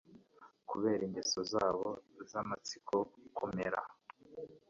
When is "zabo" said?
1.51-1.87